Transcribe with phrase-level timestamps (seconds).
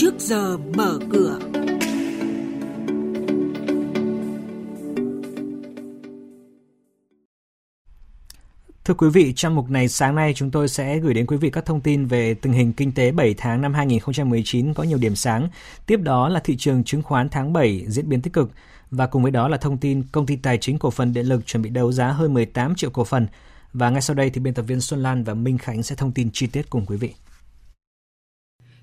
[0.00, 1.38] trước giờ mở cửa.
[8.84, 11.50] Thưa quý vị, trong mục này sáng nay chúng tôi sẽ gửi đến quý vị
[11.50, 15.16] các thông tin về tình hình kinh tế 7 tháng năm 2019 có nhiều điểm
[15.16, 15.48] sáng.
[15.86, 18.50] Tiếp đó là thị trường chứng khoán tháng 7 diễn biến tích cực
[18.90, 21.46] và cùng với đó là thông tin công ty tài chính cổ phần điện lực
[21.46, 23.26] chuẩn bị đấu giá hơn 18 triệu cổ phần.
[23.72, 26.12] Và ngay sau đây thì biên tập viên Xuân Lan và Minh Khánh sẽ thông
[26.12, 27.14] tin chi tiết cùng quý vị.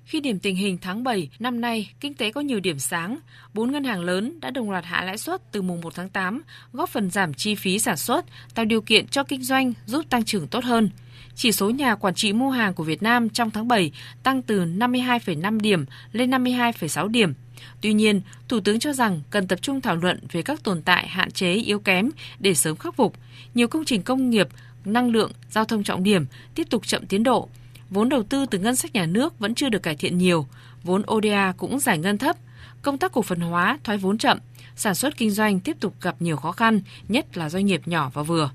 [0.06, 3.18] Khi điểm tình hình tháng 7 năm nay, kinh tế có nhiều điểm sáng,
[3.54, 6.42] bốn ngân hàng lớn đã đồng loạt hạ lãi suất từ mùng 1 tháng 8,
[6.72, 8.24] góp phần giảm chi phí sản xuất,
[8.54, 10.90] tạo điều kiện cho kinh doanh giúp tăng trưởng tốt hơn.
[11.34, 13.92] Chỉ số nhà quản trị mua hàng của Việt Nam trong tháng 7
[14.22, 17.34] tăng từ 52,5 điểm lên 52,6 điểm.
[17.80, 21.08] Tuy nhiên, Thủ tướng cho rằng cần tập trung thảo luận về các tồn tại
[21.08, 23.14] hạn chế yếu kém để sớm khắc phục.
[23.54, 24.48] Nhiều công trình công nghiệp,
[24.84, 27.48] năng lượng, giao thông trọng điểm tiếp tục chậm tiến độ
[27.90, 30.46] vốn đầu tư từ ngân sách nhà nước vẫn chưa được cải thiện nhiều,
[30.82, 32.36] vốn ODA cũng giải ngân thấp,
[32.82, 34.38] công tác cổ phần hóa thoái vốn chậm,
[34.76, 38.10] sản xuất kinh doanh tiếp tục gặp nhiều khó khăn, nhất là doanh nghiệp nhỏ
[38.14, 38.50] và vừa.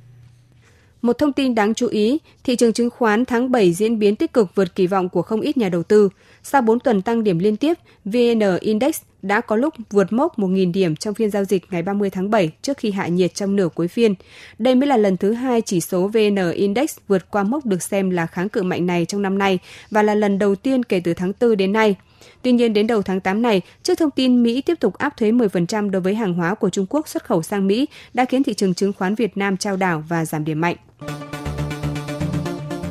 [1.02, 4.34] Một thông tin đáng chú ý, thị trường chứng khoán tháng 7 diễn biến tích
[4.34, 6.10] cực vượt kỳ vọng của không ít nhà đầu tư.
[6.44, 10.72] Sau 4 tuần tăng điểm liên tiếp, VN Index đã có lúc vượt mốc 1.000
[10.72, 13.70] điểm trong phiên giao dịch ngày 30 tháng 7 trước khi hạ nhiệt trong nửa
[13.76, 14.14] cuối phiên.
[14.60, 18.10] Đây mới là lần thứ hai chỉ số VN Index vượt qua mốc được xem
[18.10, 19.60] là kháng cự mạnh này trong năm nay
[19.92, 21.96] và là lần đầu tiên kể từ tháng 4 đến nay.
[22.42, 25.32] Tuy nhiên, đến đầu tháng 8 này, trước thông tin Mỹ tiếp tục áp thuế
[25.32, 28.54] 10% đối với hàng hóa của Trung Quốc xuất khẩu sang Mỹ đã khiến thị
[28.54, 30.76] trường chứng khoán Việt Nam trao đảo và giảm điểm mạnh.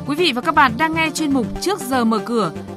[0.07, 2.51] Quý vị và các bạn đang nghe chuyên mục Trước giờ mở cửa,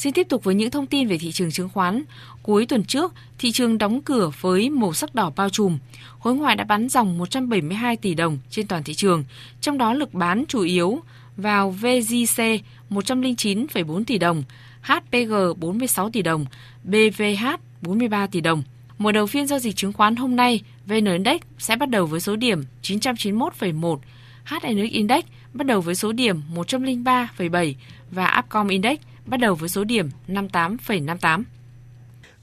[0.00, 2.02] Xin tiếp tục với những thông tin về thị trường chứng khoán.
[2.42, 5.78] Cuối tuần trước, thị trường đóng cửa với màu sắc đỏ bao trùm.
[6.18, 9.24] Khối ngoại đã bán dòng 172 tỷ đồng trên toàn thị trường,
[9.60, 11.00] trong đó lực bán chủ yếu
[11.36, 12.42] vào VGC
[12.90, 14.42] 109,4 tỷ đồng,
[14.82, 16.46] HPG 46 tỷ đồng,
[16.84, 17.44] BVH
[17.82, 18.62] 43 tỷ đồng.
[18.98, 22.20] Mở đầu phiên giao dịch chứng khoán hôm nay, VN Index sẽ bắt đầu với
[22.20, 23.98] số điểm 991,1,
[24.44, 27.74] HNX Index bắt đầu với số điểm 103,7
[28.10, 28.98] và Upcom Index
[29.30, 31.42] bắt đầu với số điểm 58,58.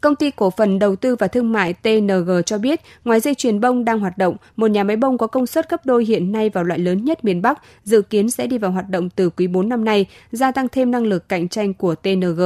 [0.08, 3.60] Công ty cổ phần đầu tư và thương mại TNG cho biết, ngoài dây chuyền
[3.60, 6.50] bông đang hoạt động, một nhà máy bông có công suất gấp đôi hiện nay
[6.50, 9.48] vào loại lớn nhất miền Bắc, dự kiến sẽ đi vào hoạt động từ quý
[9.48, 12.42] 4 năm nay, gia tăng thêm năng lực cạnh tranh của TNG.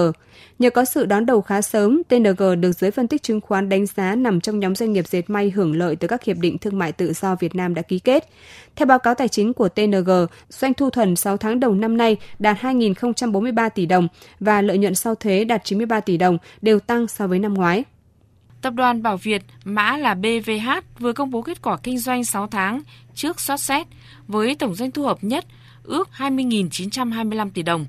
[0.59, 3.85] Nhờ có sự đón đầu khá sớm, TNG được giới phân tích chứng khoán đánh
[3.85, 6.79] giá nằm trong nhóm doanh nghiệp dệt may hưởng lợi từ các hiệp định thương
[6.79, 8.29] mại tự do Việt Nam đã ký kết.
[8.75, 10.09] Theo báo cáo tài chính của TNG,
[10.49, 14.07] doanh thu thuần 6 tháng đầu năm nay đạt 2.043 tỷ đồng
[14.39, 17.57] và lợi nhuận sau thuế đạt 93 tỷ đồng, đều tăng so với năm năm
[17.57, 17.83] ngoái.
[18.61, 20.69] Tập đoàn Bảo Việt, mã là BVH,
[20.99, 22.81] vừa công bố kết quả kinh doanh 6 tháng
[23.15, 23.87] trước sót xét
[24.27, 25.45] với tổng doanh thu hợp nhất
[25.83, 27.85] ước 20.925 tỷ đồng,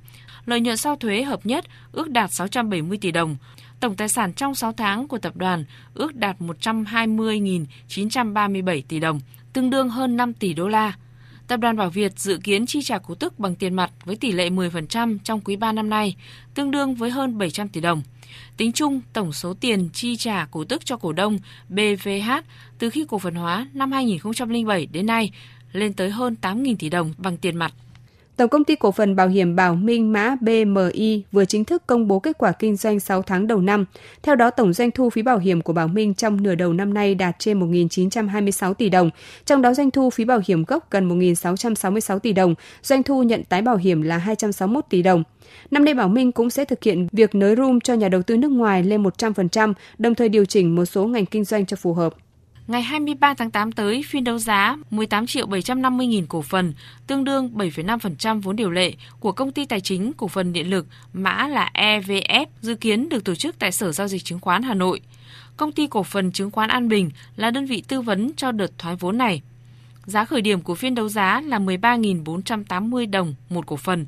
[0.47, 3.37] lợi nhuận sau thuế hợp nhất ước đạt 670 tỷ đồng.
[3.81, 5.65] Tổng tài sản trong 6 tháng của tập đoàn
[5.95, 9.21] ước đạt 120.937 tỷ đồng,
[9.53, 10.93] tương đương hơn 5 tỷ đô la.
[11.53, 14.33] Tập đoàn Bảo Việt dự kiến chi trả cổ tức bằng tiền mặt với tỷ
[14.33, 16.17] lệ 10% trong quý 3 năm nay,
[16.55, 18.03] tương đương với hơn 700 tỷ đồng.
[18.57, 22.31] Tính chung, tổng số tiền chi trả cổ tức cho cổ đông BVH
[22.79, 25.31] từ khi cổ phần hóa năm 2007 đến nay
[25.73, 27.73] lên tới hơn 8.000 tỷ đồng bằng tiền mặt.
[28.37, 32.09] Tổng công ty cổ phần bảo hiểm Bảo Minh mã BMI vừa chính thức công
[32.09, 33.85] bố kết quả kinh doanh 6 tháng đầu năm.
[34.23, 36.95] Theo đó, tổng doanh thu phí bảo hiểm của Bảo Minh trong nửa đầu năm
[36.95, 39.11] nay đạt trên 1.926 tỷ đồng,
[39.47, 43.45] trong đó doanh thu phí bảo hiểm gốc gần 1.666 tỷ đồng, doanh thu nhận
[43.45, 45.25] tái bảo hiểm là 261 tỷ đồng.
[45.71, 48.37] Năm nay Bảo Minh cũng sẽ thực hiện việc nới room cho nhà đầu tư
[48.37, 51.95] nước ngoài lên 100%, đồng thời điều chỉnh một số ngành kinh doanh cho phù
[51.95, 52.15] hợp.
[52.73, 56.73] Ngày 23 tháng 8 tới, phiên đấu giá 18 triệu 750 nghìn cổ phần,
[57.07, 60.87] tương đương 7,5% vốn điều lệ của công ty tài chính cổ phần điện lực,
[61.13, 64.75] mã là EVF, dự kiến được tổ chức tại Sở Giao dịch Chứng khoán Hà
[64.75, 65.01] Nội.
[65.57, 68.79] Công ty cổ phần chứng khoán An Bình là đơn vị tư vấn cho đợt
[68.79, 69.43] thoái vốn này.
[70.05, 74.07] Giá khởi điểm của phiên đấu giá là 13.480 đồng một cổ phần.